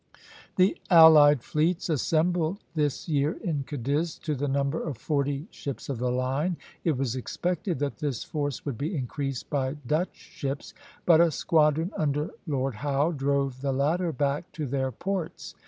The 0.55 0.75
allied 0.89 1.43
fleets 1.43 1.87
assembled 1.87 2.57
this 2.73 3.07
year 3.07 3.33
in 3.43 3.65
Cadiz, 3.65 4.17
to 4.23 4.33
the 4.33 4.47
number 4.47 4.81
of 4.81 4.97
forty 4.97 5.47
ships 5.51 5.89
of 5.89 5.99
the 5.99 6.09
line. 6.11 6.57
It 6.83 6.97
was 6.97 7.15
expected 7.15 7.77
that 7.77 7.99
this 7.99 8.23
force 8.23 8.65
would 8.65 8.79
be 8.79 8.95
increased 8.97 9.51
by 9.51 9.75
Dutch 9.85 10.15
ships, 10.17 10.73
but 11.05 11.21
a 11.21 11.29
squadron 11.29 11.91
under 11.95 12.31
Lord 12.47 12.77
Howe 12.77 13.11
drove 13.11 13.61
the 13.61 13.71
latter 13.71 14.11
back 14.11 14.51
to 14.53 14.65
their 14.65 14.91
ports. 14.91 15.53